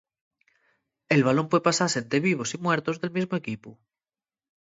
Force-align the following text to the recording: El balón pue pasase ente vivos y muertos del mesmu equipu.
El 1.15 1.21
balón 1.27 1.47
pue 1.49 1.65
pasase 1.67 1.97
ente 2.01 2.17
vivos 2.27 2.49
y 2.55 2.57
muertos 2.65 2.99
del 3.01 3.13
mesmu 3.17 3.35
equipu. 3.41 3.71